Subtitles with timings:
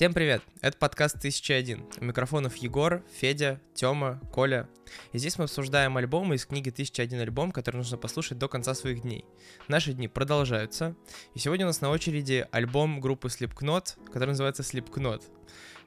[0.00, 0.40] Всем привет!
[0.62, 1.84] Это подкаст 1001.
[2.00, 4.66] У микрофонов Егор, Федя, Тёма, Коля.
[5.12, 9.02] И здесь мы обсуждаем альбомы из книги «1001 альбом», который нужно послушать до конца своих
[9.02, 9.26] дней.
[9.68, 10.96] Наши дни продолжаются,
[11.34, 15.22] и сегодня у нас на очереди альбом группы Slipknot, который называется Slipknot.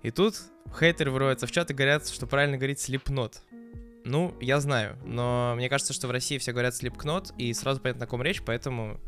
[0.03, 0.35] И тут
[0.79, 3.37] хейтеры вырываются в чат и говорят, что правильно говорить Slipknot.
[4.05, 8.05] Ну, я знаю, но мне кажется, что в России все говорят Slipknot, и сразу понятно,
[8.05, 8.99] о ком речь, поэтому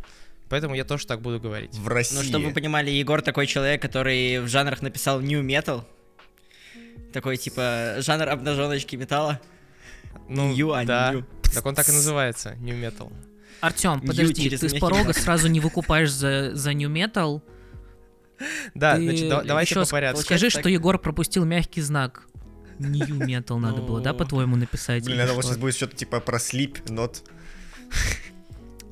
[0.50, 1.74] Поэтому я тоже так буду говорить.
[1.76, 2.16] В России.
[2.18, 5.84] Ну, чтобы вы понимали, Егор такой человек, который в жанрах написал New Metal.
[7.14, 9.40] Такой, типа, жанр обнаженочки металла.
[10.30, 11.14] Ну, New, а не да.
[11.14, 11.26] new.
[11.54, 13.12] Так он так и называется, New Metal.
[13.62, 17.42] Артем, подожди, ты с порога сразу не выкупаешь за, за New Metal.
[18.74, 20.22] Да, Ты значит, да- давайте ещё по порядку.
[20.22, 22.28] Скажи, Получается что Егор пропустил мягкий знак.
[22.80, 24.18] New Metal надо было, да, Ну.
[24.20, 25.06] по-твоему, написать?
[25.06, 26.20] Типа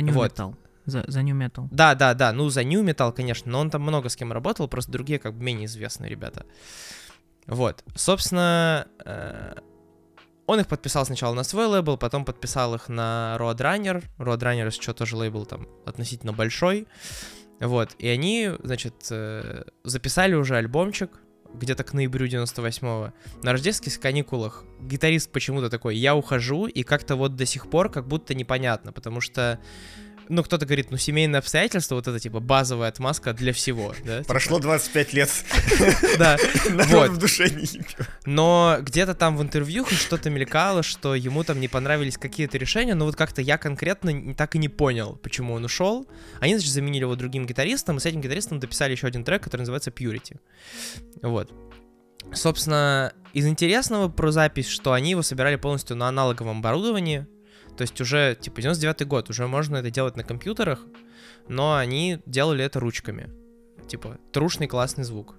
[0.00, 0.32] New Вот.
[0.32, 0.54] Metal.
[0.86, 1.66] За, за New Metal.
[1.70, 4.68] Да, да, да, ну за New Metal, конечно, но он там много с кем работал,
[4.68, 6.44] просто другие как бы менее известные ребята.
[7.46, 9.54] Вот, собственно, э,
[10.46, 14.04] он их подписал сначала на свой лейбл, потом подписал их на Roadrunner.
[14.18, 16.86] Roadrunner, что, тоже лейбл там относительно большой.
[17.60, 21.10] Вот, и они, значит, э, записали уже альбомчик
[21.54, 23.12] где-то к ноябрю 98-го.
[23.42, 28.06] На рождественских каникулах гитарист почему-то такой, я ухожу, и как-то вот до сих пор как
[28.06, 29.60] будто непонятно, потому что
[30.28, 34.18] ну, кто-то говорит, ну, семейные обстоятельства, вот это, типа, базовая отмазка для всего, да?
[34.18, 34.28] типа.
[34.28, 35.30] Прошло 25 лет.
[36.18, 36.36] Да,
[36.70, 37.10] Народ вот.
[37.10, 37.84] в душе не.
[38.24, 43.04] Но где-то там в интервью что-то мелькало, что ему там не понравились какие-то решения, но
[43.04, 46.06] вот как-то я конкретно так и не понял, почему он ушел.
[46.40, 49.62] Они, значит, заменили его другим гитаристом, и с этим гитаристом дописали еще один трек, который
[49.62, 50.38] называется Purity.
[51.22, 51.52] Вот.
[52.32, 57.26] Собственно, из интересного про запись, что они его собирали полностью на аналоговом оборудовании,
[57.76, 60.80] то есть уже, типа, 99 год, уже можно это делать на компьютерах,
[61.48, 63.30] но они делали это ручками.
[63.88, 65.34] Типа, трушный классный звук.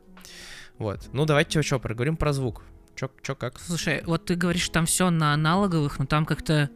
[0.78, 1.10] Вот.
[1.14, 2.64] Ну, давайте что, проговорим про звук.
[2.96, 3.60] Чё, чё как?
[3.60, 6.70] Слушай, вот ты говоришь, там все на аналоговых, но там как-то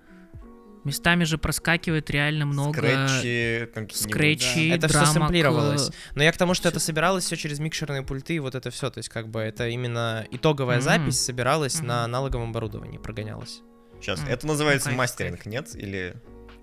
[0.85, 5.89] местами же проскакивает реально много Скретчи, там скретчи, Это все сэмплировалось.
[5.89, 8.71] э, Но я к тому, что это собиралось все через микшерные пульты, и вот это
[8.71, 8.89] все.
[8.89, 10.83] То есть, как бы, это именно итоговая Мгм.
[10.83, 11.87] запись собиралась Мгм.
[11.87, 13.61] на аналоговом оборудовании, прогонялась.
[14.01, 15.75] Сейчас, М, это называется кайф, мастеринг, нет?
[15.75, 16.15] Или...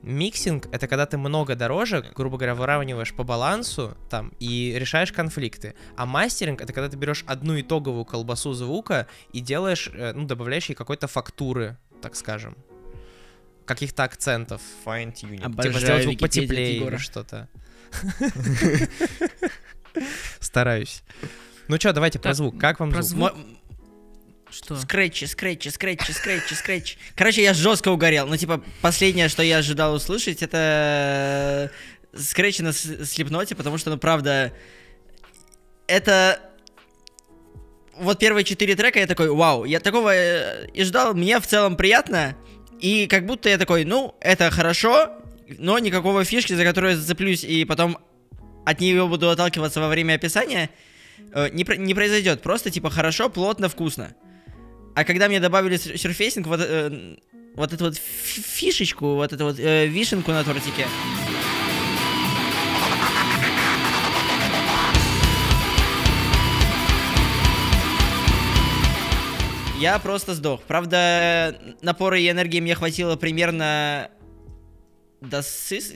[0.03, 5.75] Миксинг— это когда ты много дорожек, грубо говоря, выравниваешь по балансу там и решаешь конфликты.
[5.97, 10.67] А мастеринг— это когда ты берешь одну итоговую колбасу звука и делаешь, э, ну, добавляешь
[10.67, 12.57] ей какой-то фактуры, так скажем.
[13.65, 14.63] Каких-то акцентов.
[14.85, 15.39] Fine-tuning.
[15.39, 17.49] Типа Обожаю сделать звук потеплее или что-то.
[20.41, 21.03] Стараюсь.
[21.69, 22.61] Ну что, давайте про звук.
[22.61, 23.33] Как вам звук?
[24.57, 24.75] Что?
[24.77, 26.97] Скретчи, скретчи, скретчи, скретчи, скретчи.
[27.15, 28.27] Короче, я жестко угорел.
[28.27, 31.71] Ну, типа, последнее, что я ожидал услышать, это
[32.15, 34.55] скретчи на слепноте, потому что, ну, правда,
[35.87, 36.41] это...
[37.99, 41.77] Вот первые четыре трека я такой, вау, я такого э, и ждал, мне в целом
[41.77, 42.35] приятно,
[42.81, 45.13] и как будто я такой, ну, это хорошо,
[45.59, 47.99] но никакого фишки, за которую я зацеплюсь, и потом
[48.65, 50.71] от нее буду отталкиваться во время описания,
[51.33, 52.41] э, не, не произойдет.
[52.41, 54.15] Просто типа хорошо, плотно, вкусно.
[54.97, 57.17] А когда мне добавили сюрфейсинг, вот, э,
[57.55, 60.87] вот эту вот фи- фишечку, вот эту вот э, вишенку на тортике.
[69.79, 70.63] Я просто сдох.
[70.63, 74.09] Правда, напора и энергии мне хватило примерно
[75.21, 75.93] до сис-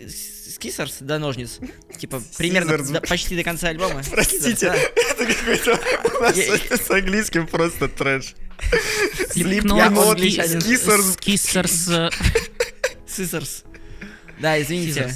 [0.55, 1.59] скисерс, до ножниц.
[1.99, 4.03] Типа, примерно до- почти до конца альбома.
[4.11, 4.67] Простите,
[5.11, 5.79] это какой-то
[6.19, 8.35] у нас Я- с английским просто трэш.
[11.13, 11.89] Скиссерс.
[11.89, 12.11] э,
[13.07, 13.65] Scissors.
[14.41, 15.15] Да, извините.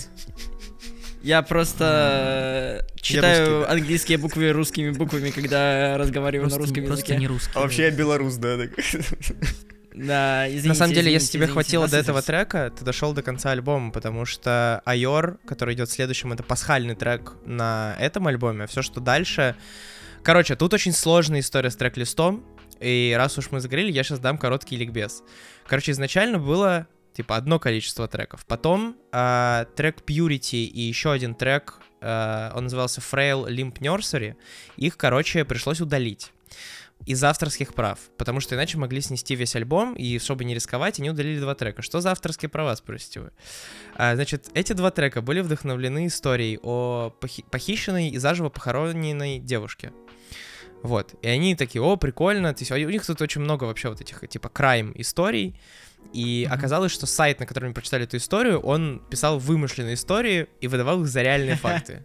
[1.22, 7.20] Я просто э, читаю английские буквы русскими буквами, когда разговариваю на Просто русском просто языке.
[7.20, 7.50] не русский.
[7.54, 8.58] А вообще я белорус, да.
[9.94, 10.68] Да, извините.
[10.68, 11.52] На самом деле, если извините, тебе извините.
[11.52, 16.32] хватило до этого трека, ты дошел до конца альбома, потому что Айор, который идет следующим,
[16.32, 18.66] это пасхальный трек на этом альбоме.
[18.66, 19.54] Все, что дальше.
[20.24, 22.44] Короче, тут очень сложная история с трек-листом.
[22.80, 25.22] И раз уж мы заговорили, я сейчас дам короткий ликбез.
[25.66, 28.44] Короче, изначально было типа одно количество треков.
[28.46, 34.34] Потом а, трек Purity и еще один трек, а, он назывался Frail Limp Nursery.
[34.76, 36.32] Их, короче, пришлось удалить
[37.06, 41.10] из авторских прав, потому что иначе могли снести весь альбом, и чтобы не рисковать, они
[41.10, 41.82] удалили два трека.
[41.82, 43.30] Что за авторские права, спросите вы?
[43.94, 49.92] А, значит, эти два трека были вдохновлены историей о похи- похищенной и заживо похороненной девушке.
[50.82, 51.14] Вот.
[51.22, 52.52] И они такие, о, прикольно.
[52.52, 55.58] То есть у них тут очень много вообще вот этих, типа, крайм историй.
[56.12, 56.54] И Мгм.
[56.54, 61.00] оказалось, что сайт, на котором мы прочитали эту историю, он писал вымышленные истории и выдавал
[61.02, 61.56] их за реальные
[61.88, 62.04] факты.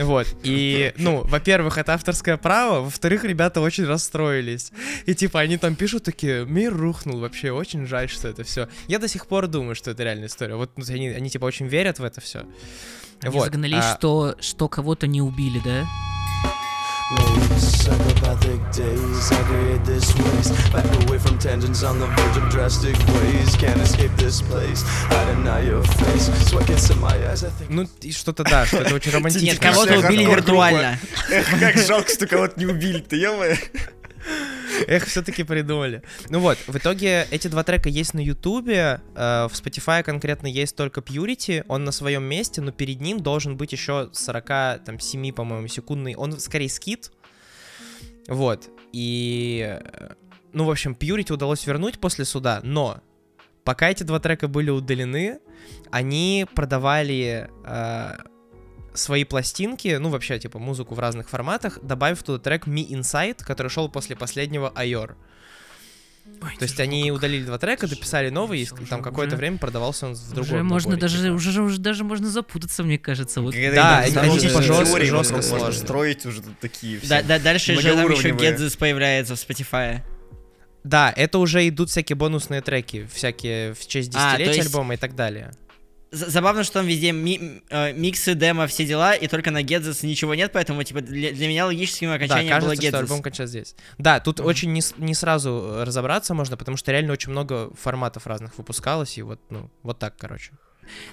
[0.00, 4.72] Вот, и, ну, во-первых, это авторское право, во-вторых, ребята очень расстроились.
[5.06, 8.68] И, типа, они там пишут такие, мир рухнул вообще, очень жаль, что это все.
[8.88, 10.56] Я до сих пор думаю, что это реальная история.
[10.56, 12.46] Вот ну, они, они типа, очень верят в это все.
[13.20, 15.86] Они Вот, загнались, а- что, что кого-то не убили, да?
[17.57, 20.53] Psychopathic days, I create this waste.
[20.73, 23.55] Back away from tangents on the verge of drastic ways.
[23.55, 26.29] Can't escape this place, I deny your face.
[26.49, 27.69] Sweat gets in my eyes, I think.
[27.69, 29.45] Ну, и что-то да, что это очень романтично.
[29.45, 30.71] Нет, кого-то Всех убили хардкор группа.
[30.71, 30.99] виртуально.
[31.29, 33.55] Эх, как жалко, что кого-то не убили-то, ё
[34.86, 36.02] Эх, все-таки придумали.
[36.28, 40.76] Ну вот, в итоге эти два трека есть на Ютубе, э, в Spotify конкретно есть
[40.76, 46.14] только Purity, он на своем месте, но перед ним должен быть еще 47, по-моему, секундный,
[46.14, 47.12] он скорее скит.
[48.28, 49.78] Вот, и...
[49.82, 50.14] э,
[50.52, 52.98] Ну, в общем, Purity удалось вернуть после суда, но
[53.64, 55.38] пока эти два трека были удалены,
[55.90, 58.12] они продавали э,
[58.94, 63.68] свои пластинки, ну вообще типа музыку в разных форматах, добавив туда трек Me Inside, который
[63.68, 65.16] шел после последнего Айор.
[66.58, 70.28] То есть они удалили два трека, дописали новый, и там какое-то время продавался он в
[70.32, 71.34] другом Уже можно наборе, даже, типа.
[71.34, 73.40] уже, уже даже можно запутаться, мне кажется.
[73.40, 73.54] Вот.
[73.54, 75.72] Да, они- уже типа вокруг можно сложно.
[75.72, 77.08] строить уже тут такие все.
[77.08, 78.30] Да, да, дальше же там еще.
[78.30, 80.00] Гедзис появляется в Spotify.
[80.84, 84.96] Да, это уже идут всякие бонусные треки, всякие в честь А, десятилетия есть- альбома и
[84.96, 85.52] так далее.
[86.12, 90.34] Забавно, что там везде ми- э, миксы, демо, все дела, и только на Гедзис ничего
[90.34, 93.76] нет, поэтому, типа, для, для меня логическим Да, окончанием было кажется, что альбом кончается здесь.
[93.98, 94.48] Да, тут Мгм.
[94.48, 99.18] очень не, не сразу э, разобраться можно, потому что реально очень много форматов разных выпускалось,
[99.18, 100.52] и вот, ну, вот так, короче.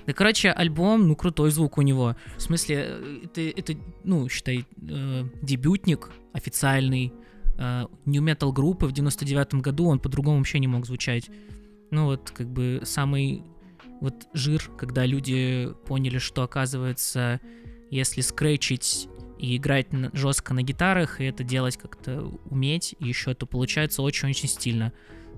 [0.07, 2.15] Да, короче, альбом, ну, крутой звук у него.
[2.37, 3.73] В смысле, это, это
[4.03, 7.13] ну, считай, э, дебютник официальный
[7.59, 11.29] э, New Metal группы в 99 году, он по-другому вообще не мог звучать.
[11.91, 13.43] Ну, вот, как бы, самый
[14.01, 17.39] вот жир, когда люди поняли, что, оказывается,
[17.89, 19.07] если скретчить
[19.39, 24.01] и играть на- жестко на гитарах, и это делать как-то уметь, и еще это получается
[24.01, 24.93] очень-очень стильно.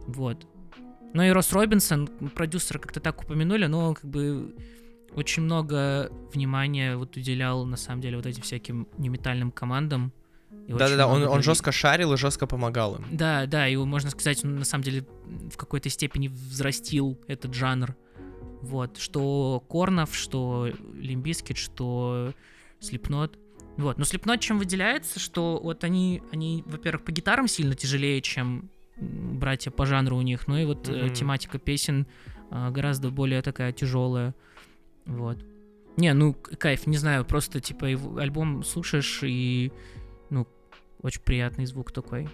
[0.07, 0.47] Вот.
[1.13, 4.55] Ну и Росс Робинсон, продюсера как-то так упомянули, но как бы
[5.15, 10.13] очень много внимания вот уделял на самом деле вот этим всяким неметальным командам.
[10.67, 13.05] Да-да-да, он, он жестко шарил и жестко помогал им.
[13.11, 15.05] Да, да, и можно сказать, он на самом деле
[15.51, 17.95] в какой-то степени взрастил этот жанр.
[18.61, 22.33] Вот, что Korn ов, что Limp Bizkit, что
[22.79, 23.37] Slipknot.
[23.77, 28.69] Вот, но Slipknot чем выделяется, что вот они, они, во-первых, по гитарам сильно тяжелее, чем
[28.97, 31.13] братья по жанру у них, ну и вот э, Мгм.
[31.13, 32.05] тематика песен
[32.51, 34.35] а, гораздо более такая тяжелая.
[35.05, 35.37] Вот.
[35.95, 39.71] Не, ну, кайф, не знаю, просто, типа, его альбом слушаешь и,
[40.29, 40.47] ну,
[41.01, 42.27] очень приятный звук такой.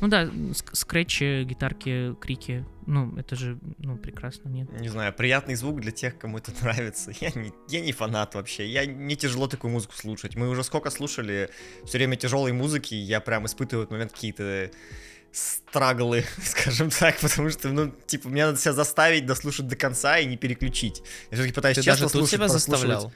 [0.00, 4.68] Ну да, ск- скретчи, гитарки, крики, ну, это же, ну, прекрасно, нет?
[4.80, 7.12] Не знаю, приятный звук для тех, кому это нравится.
[7.20, 8.66] Я не, я не фанат вообще.
[8.68, 10.36] Я не тяжело такую музыку слушать.
[10.36, 11.50] Мы уже сколько слушали
[11.84, 14.70] все время тяжелой музыки, я прям испытываю в этот момент какие-то
[15.32, 20.26] страглы, скажем так, потому что, ну, типа, мне надо себя заставить дослушать до конца и
[20.26, 21.02] не переключить.
[21.30, 22.80] Я все-таки пытаюсь Ты честно даже тут слушать, себя прослушивать.
[22.90, 23.12] заставлял.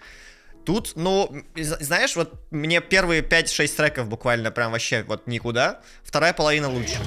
[0.65, 6.69] Тут, ну, знаешь, вот мне первые 5-6 треков буквально прям вообще вот никуда, вторая половина
[6.71, 6.99] лучше.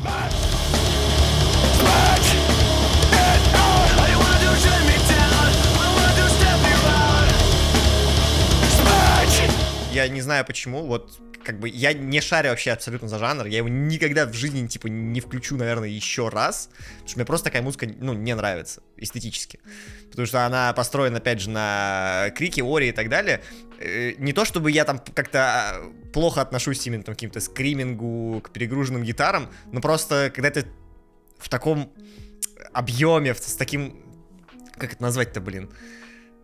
[9.94, 13.58] Я не знаю почему, вот как бы я не шарю вообще абсолютно за жанр, я
[13.58, 17.62] его никогда в жизни типа не включу, наверное, еще раз, потому что мне просто такая
[17.62, 19.60] музыка, ну, не нравится эстетически,
[20.10, 23.42] потому что она построена, опять же, на крике, оре и так далее.
[23.80, 28.42] Э, Не то чтобы я там как-то а, плохо отношусь именно там, к каким-то скримингу,
[28.42, 30.66] к перегруженным гитарам, но просто когда ты
[31.38, 31.94] в таком
[32.74, 34.04] объеме, с таким,
[34.78, 35.70] как это назвать-то, блин,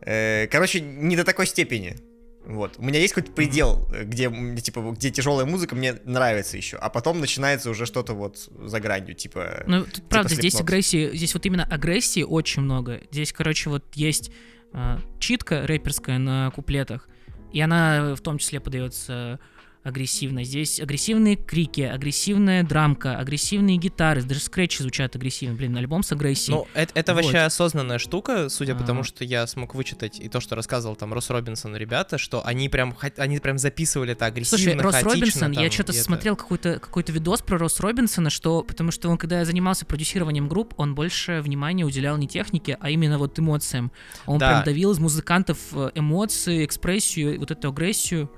[0.02, 1.96] Э, короче, не до такой степени.
[2.46, 2.76] Вот.
[2.78, 4.30] У меня есть какой-то предел, э, где,
[4.62, 9.14] типа, где тяжелая музыка мне нравится еще, а потом начинается уже что-то вот за гранью,
[9.16, 9.64] типа...
[9.68, 10.62] Ну, тут, правда, здесь Slipknot.
[10.62, 13.02] агрессии, здесь вот именно агрессии очень много.
[13.12, 14.32] Здесь, короче, вот есть
[14.74, 17.08] а, читка рэперская на куплетах,
[17.52, 19.40] и она в том числе подается
[19.84, 20.44] агрессивно.
[20.44, 25.56] Здесь агрессивные крики, агрессивная драмка, агрессивные гитары, даже скретчи звучат агрессивно.
[25.56, 26.56] Блин, альбом с агрессией.
[26.56, 27.24] Ну, это, это Вот.
[27.24, 28.88] вообще осознанная штука, судя по А.
[28.88, 32.70] тому, что я смог вычитать, и то, что рассказывал там Рос Робинсон ребята, что они
[32.70, 35.10] прям, они прям записывали это агрессивно, Слушай, хаотично
[35.48, 38.92] Робинсон, я там, что-то и это- смотрел какой-то какой видос про Росс Робинсона, что потому
[38.92, 43.38] что он, когда занимался продюсированием групп, он больше внимания уделял не технике, а именно вот
[43.40, 43.92] эмоциям.
[44.28, 44.50] Он Да.
[44.50, 48.32] прям давил из музыкантов э, эмоции, экспрессию, вот эту агрессию.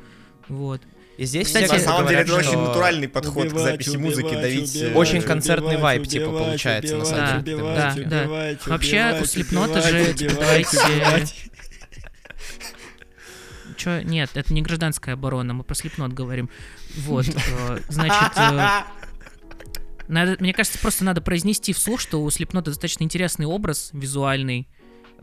[0.48, 0.82] Вот.
[1.18, 4.76] И здесь Кстати, все на самом деле это очень натуральный подход к записи музыки, давить...
[4.76, 8.24] э, Очень концертный вайб, типа, получается, на самом деле, Да, этой да.
[8.24, 8.70] музыке.
[8.70, 10.78] Вообще, у Слепнота же, типа, давайте...
[13.78, 14.02] Чё?
[14.02, 16.50] Нет, это не гражданская оборона, мы про Слепнот говорим.
[16.96, 18.32] Вот, э, значит...
[18.38, 18.68] э,
[20.08, 24.68] Надо, мне кажется, просто надо произнести вслух, что у Слепнота достаточно интересный образ визуальный.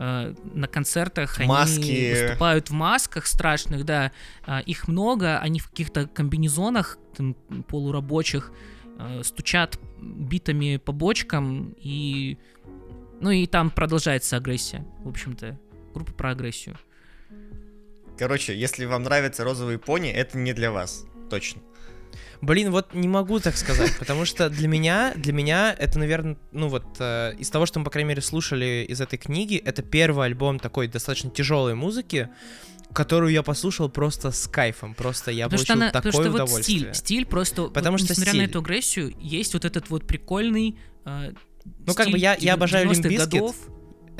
[0.03, 2.11] Э, на концертах они Маски.
[2.11, 4.11] выступают в масках страшных, да.
[4.47, 7.35] А, их много, они в каких-то комбинезонах там,
[7.67, 8.51] полурабочих
[8.97, 12.39] э, стучат битами по бочкам и...
[13.19, 15.59] Ну и там продолжается агрессия, в общем-то.
[15.93, 16.79] Группа про агрессию.
[18.17, 21.05] Короче, если вам нравятся розовые пони, это не для вас.
[21.29, 21.61] Точно.
[22.41, 26.69] Блин, вот не могу так сказать, потому что для меня, для меня это, наверное, ну
[26.69, 30.25] вот э, из того, что мы, по крайней мере, слушали из этой книги, это первый
[30.25, 32.29] альбом такой достаточно тяжелой музыки,
[32.93, 36.41] которую я послушал просто с кайфом, просто я потому получил она, такое потому что вот
[36.43, 36.79] удовольствие.
[36.79, 38.49] стиль, стиль просто, вот Потому что несмотря на стиль.
[38.49, 41.31] эту агрессию, есть вот этот вот прикольный э,
[41.85, 43.55] Ну, как бы стиль я- я обожаю 90-х Limp Bizkit, годов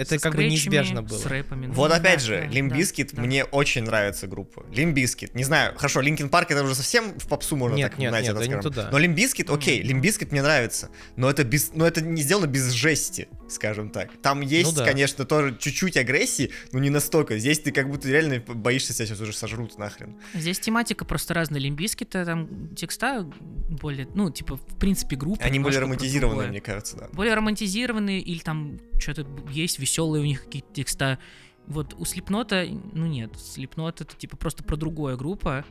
[0.01, 1.17] Это как бы неизбежно было.
[1.17, 1.67] С рэпами.
[1.67, 4.65] Вот Ну, опять да, же, да, Limp да, мне очень нравится группа.
[4.71, 8.09] Bizkit, не знаю, хорошо, Linkin Park это уже совсем в попсу можно Нет, так, нет,
[8.09, 8.61] знаете, нет, не скажем.
[8.61, 8.89] туда.
[8.91, 12.71] Но Bizkit, окей, Limp Bizkit мне нравится, но это без, но это не сделано без
[12.71, 14.09] жести, скажем так.
[14.21, 14.85] Там есть, Ну да.
[14.85, 17.37] конечно, тоже чуть-чуть агрессии, но не настолько.
[17.37, 20.15] Здесь ты как будто реально боишься себя сейчас уже сожрут нахрен.
[20.33, 21.59] Здесь тематика просто разная.
[21.61, 23.29] Limp Bizkit а, там текста
[23.69, 25.43] более, ну, типа, в принципе, группа.
[25.43, 26.47] Они более романтизированные, другое.
[26.49, 27.09] мне кажется, да.
[27.13, 31.19] более романтизированные, или там что-то есть веселые у них какие-то текста.
[31.67, 35.65] Вот у Слепнота, ну нет, Слепнот это типа просто про другое группа,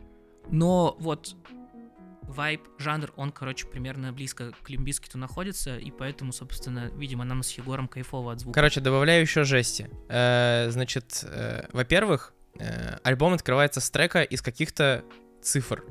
[0.50, 1.36] но вот
[2.22, 7.50] вайб, жанр, он, короче, примерно близко к Лимбискиту находится, и поэтому, собственно, видимо, нам с
[7.52, 8.54] Егором кайфово от звука.
[8.54, 9.90] Короче, добавляю еще жести.
[10.08, 15.04] Э, значит, э, во-первых, э, альбом открывается с трека из каких-то
[15.42, 15.84] цифр.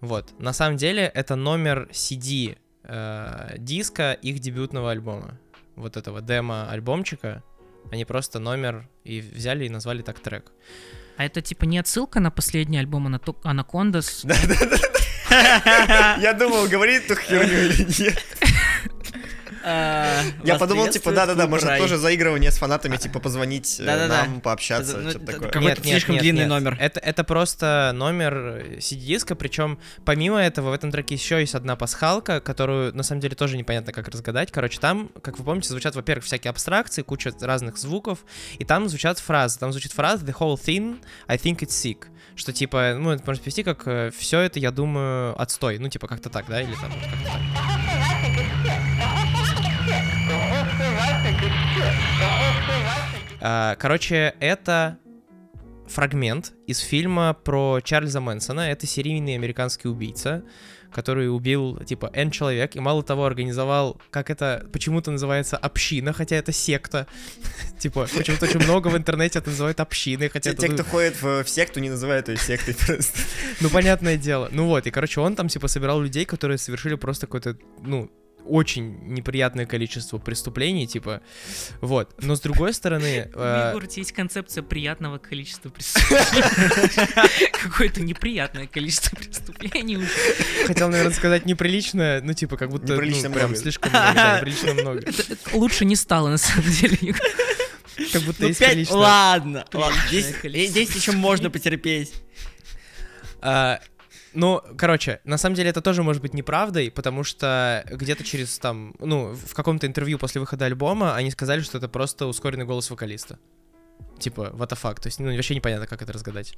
[0.00, 0.38] Вот.
[0.38, 5.38] На самом деле, это номер CD э, диска их дебютного альбома.
[5.76, 7.42] Вот этого демо-альбомчика.
[7.90, 10.52] Они просто номер и взяли и назвали так трек.
[11.16, 14.24] А это типа не отсылка на последний альбом Анакондас?
[15.30, 18.24] Я думал, говорит эту херню или нет.
[19.66, 21.80] А, Я подумал, типа, да-да-да, может, Рай.
[21.80, 25.48] тоже заигрывание с фанатами, типа, позвонить э, нам, пообщаться, ну, что-то такое.
[25.48, 26.76] какой-то слишком длинный номер.
[26.78, 32.40] Это, это просто номер CD-диска, причем помимо этого в этом треке еще есть одна пасхалка,
[32.40, 34.52] которую на самом деле тоже непонятно как разгадать.
[34.52, 38.18] Короче, там, как вы помните, звучат, во-первых, всякие абстракции, куча разных звуков,
[38.58, 39.58] и там звучат фразы.
[39.58, 42.06] Там звучит фраза «The whole thing, I think it's sick».
[42.36, 45.78] Что типа, ну, это можно перевести как «все это, я думаю, отстой».
[45.78, 46.60] Ну, типа как-то так, да?
[46.60, 47.73] Или там как-то так.
[53.78, 54.98] Короче, это
[55.86, 58.70] фрагмент из фильма про Чарльза Мэнсона.
[58.70, 60.42] Это серийный американский убийца,
[60.92, 66.36] который убил, типа, N человек, и мало того, организовал, как это почему-то называется, община, хотя
[66.36, 67.06] это секта.
[67.78, 71.80] Типа, почему-то очень много в интернете это называют общиной, хотя Те, кто ходит в, секту,
[71.80, 73.18] не называют ее сектой просто.
[73.60, 74.48] ну, понятное дело.
[74.52, 78.10] Ну вот, и, короче, он там, типа, собирал людей, которые совершили просто какое-то, ну,
[78.44, 81.20] очень неприятное количество преступлений, типа,
[81.80, 82.14] вот.
[82.22, 83.30] Но с другой стороны...
[83.34, 87.50] У э, Егора есть концепция приятного количества преступлений.
[87.62, 89.98] Какое-то неприятное количество преступлений.
[90.66, 95.02] Хотел, наверное, сказать неприличное, ну, типа, как будто, ну, прям слишком много, неприлично много.
[95.52, 96.98] Лучше не стало, на самом деле.
[97.00, 97.20] Егор.
[98.12, 98.96] Как будто Ну, есть количество.
[98.96, 100.80] ладно, ладно, Приличное 10, количество.
[100.80, 102.12] 10 еще можно потерпеть.
[104.34, 108.94] Ну, короче, на самом деле это тоже может быть неправдой, потому что где-то через там,
[108.98, 113.38] ну, в каком-то интервью после выхода альбома они сказали, что это просто ускоренный голос вокалиста.
[114.18, 115.00] Типа, what the fuck.
[115.00, 116.56] То есть, ну, вообще непонятно, как это разгадать.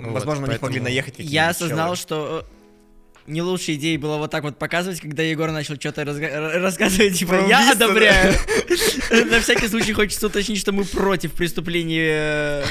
[0.00, 1.96] Вот, Возможно, на них могли поэтому- наехать какие-нибудь Я осознал, челы.
[1.96, 2.46] что
[3.26, 7.18] э, не лучшей идеей было вот так вот показывать, когда Егор начал что-то разга- рассказывать,
[7.18, 8.34] типа, Про я одобряю.
[9.30, 12.64] На всякий случай хочется уточнить, что мы против преступления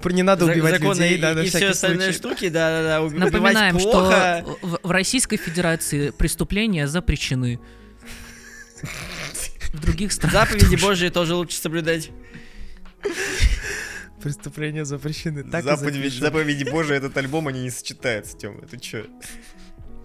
[0.00, 2.18] Про не надо убивать закона людей, и, да, на и все остальные случай.
[2.18, 4.44] штуки, да-да-да, уби- Напоминаем, убивать плохо.
[4.44, 7.58] что в в Российской Федерации преступления запрещены.
[9.72, 12.10] В других странах Заповеди Божьи тоже лучше соблюдать.
[14.22, 15.44] Преступления запрещены.
[15.44, 19.06] Так Заповеди, заповеди Божии этот альбом, они не сочетаются, Тёма, ты чё?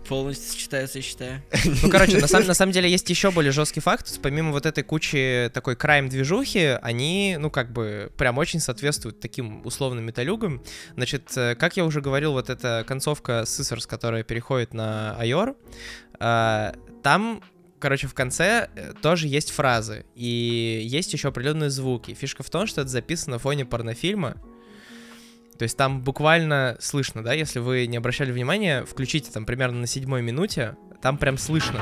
[0.08, 1.42] Полностью сочетаются, я считаю.
[1.84, 4.20] Ну, короче, на, сам- на самом деле есть еще более жесткий факт.
[4.22, 10.06] Помимо вот этой кучи такой крайм-движухи, они, ну, как бы, прям очень соответствуют таким условным
[10.06, 10.64] металюгам.
[10.96, 15.56] Значит, э, как я уже говорил, вот эта концовка Scissors, которая переходит на Айор,
[16.20, 17.42] э, там,
[17.80, 20.06] короче, в конце э, тоже есть фразы.
[20.16, 22.14] И есть еще определенные звуки.
[22.14, 24.38] Фишка в том, что это записано на фоне порнофильма.
[25.58, 29.88] То есть там буквально слышно, да, если вы не обращали внимания, включите там примерно на
[29.88, 31.82] седьмой минуте, там прям слышно.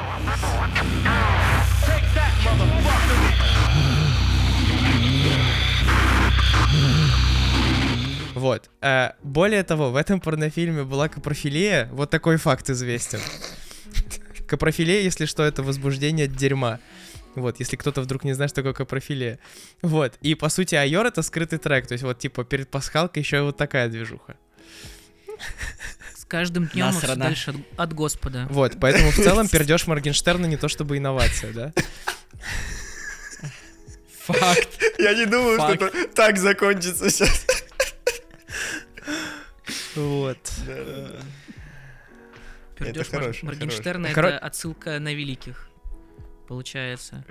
[8.35, 8.69] Вот.
[8.81, 11.87] Э, более того, в этом порнофильме была капрофилия.
[11.93, 13.19] Вот такой факт известен.
[14.47, 16.79] Капрофилия, если что, это возбуждение дерьма.
[17.35, 19.39] Вот, если кто-то вдруг не знает, что такое капрофилия.
[19.81, 20.13] Вот.
[20.21, 21.87] И, по сути, Айор— это скрытый трек.
[21.87, 24.37] То есть, вот, типа, перед пасхалкой еще и вот такая движуха.
[26.15, 28.47] с каждым днем все дальше от, от Господа.
[28.49, 31.73] Вот, поэтому в целом пердеж Моргенштерна не то чтобы инновация, да?
[34.25, 34.81] Факт.
[34.99, 37.45] Я не думаю, что это так закончится сейчас.
[39.95, 40.37] Вот.
[42.79, 45.67] Это Мор- хороший, Моргенштерна это отсылка на великих.
[46.53, 47.25] Получается.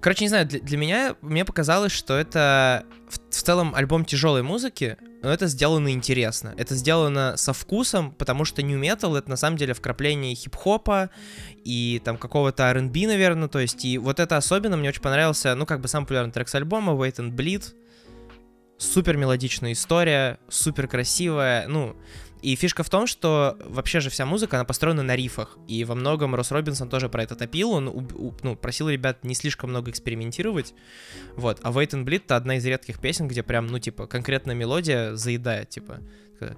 [0.00, 4.42] Короче, не знаю, для, для меня, мне показалось, что это в, в целом альбом тяжелой
[4.42, 6.52] музыки, но это сделано интересно.
[6.58, 11.08] Это сделано со вкусом, потому что New Metal это на самом деле вкрапление хип-хопа
[11.64, 15.64] и там какого-то R&B, наверное, то есть, и вот это особенно мне очень понравился, ну,
[15.64, 17.72] как бы самый популярный трек с альбома, Wait and Bleed.
[18.76, 21.96] Супер мелодичная история, супер красивая, ну,
[22.42, 25.58] и фишка в том, что вообще же вся музыка, она построена на рифах.
[25.66, 27.70] И во многом Росс Робинсон тоже про это топил.
[27.70, 28.08] Он
[28.42, 30.74] ну, просил ребят не слишком много экспериментировать.
[31.36, 31.58] Вот.
[31.62, 35.14] А Wait and Bleed— это одна из редких песен, где прям, ну, типа, конкретная мелодия
[35.14, 36.00] заедает, типа.
[36.40, 36.48] Ну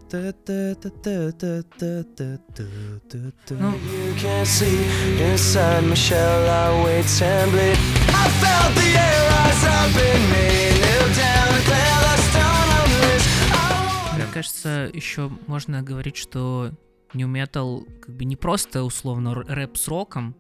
[14.32, 16.72] кажется, еще можно говорить, что
[17.14, 20.36] New Metal как бы не просто условно рэп с роком,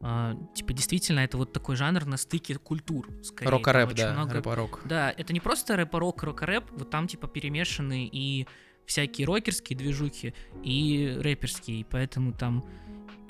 [0.00, 3.08] а, типа действительно это вот такой жанр на стыке культур.
[3.22, 3.50] скорее.
[3.50, 4.80] Рока-рэп, очень да, много- рэпа-рок.
[4.84, 8.46] Да, это не просто рэпа-рок, рока-рэп, вот там типа перемешаны и
[8.86, 12.64] всякие рокерские движухи, и рэперские, и поэтому там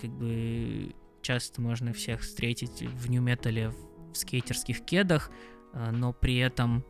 [0.00, 3.70] как бы часто можно всех встретить в нью-метале
[4.12, 5.30] в скейтерских кедах,
[5.72, 6.84] а, но при этом,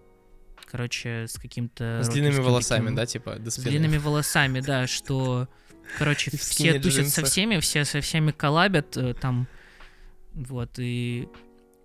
[0.76, 2.02] короче, с каким-то...
[2.02, 3.70] С длинными волосами, таким- да, типа, до С спины.
[3.70, 5.48] длинными волосами, да, что,
[5.96, 9.48] короче, все тусят со всеми, все со всеми коллабят, э, там
[10.34, 11.28] Вот, и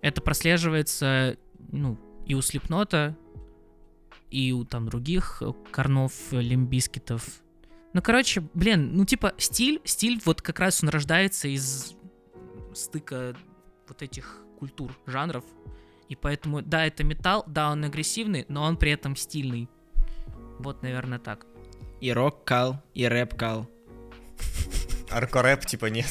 [0.02, 1.38] это прослеживается,
[1.70, 3.16] ну, и у Слепнота,
[4.30, 7.24] и у там других э, корнов, э, лимбискетов.
[7.94, 11.94] Ну, короче, блин, ну, типа, стиль, стиль вот как раз он рождается из
[12.74, 13.34] стыка
[13.88, 15.44] вот этих культур, жанров.
[16.12, 19.66] И поэтому, да, это металл, да, он агрессивный, но он при этом стильный.
[20.58, 21.46] Вот, наверное, так.
[22.02, 23.66] И рок кал, и рэп кал.
[25.10, 26.04] Аркорэп, типа, нет.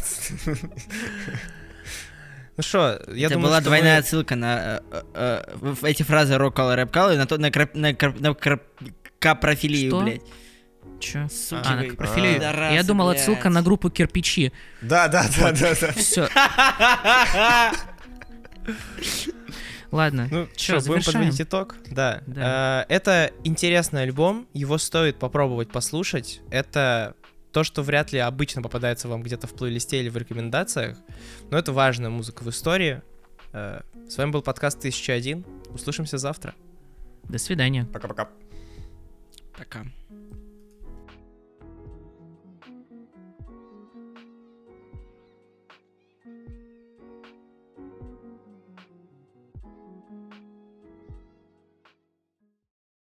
[2.58, 6.36] Ну что, я Это думаю, была двойная мы- отсылка на э, э, э, эти фразы
[6.38, 7.94] рок кал и рэп кал и на то на кроп- на
[9.20, 10.02] капрофилию, Что?
[10.02, 10.22] блядь.
[11.00, 11.28] Чё?
[11.30, 12.36] Суки А, на профиле.
[12.36, 13.20] пидорасы, Я думал, блядь.
[13.20, 14.52] отсылка на группу кирпичи.
[14.82, 15.92] Да, да, да, да, да.
[15.94, 16.28] Все.
[19.92, 20.28] Ладно.
[20.32, 21.76] Ну что, будем подводить итог?
[21.90, 22.24] Да.
[22.26, 22.86] Да.
[22.90, 26.42] Э, Это интересный альбом, его стоит попробовать послушать.
[26.50, 27.16] Это
[27.52, 30.98] то, что вряд ли обычно попадается вам где-то в плейлисте или в рекомендациях,
[31.50, 33.02] но это важная музыка в истории.
[33.52, 35.44] Э, С вами был подкаст 1001.
[35.74, 36.56] Услышимся завтра.
[37.24, 37.86] До свидания.
[37.92, 38.30] Пока-пока.
[39.58, 39.86] Пока.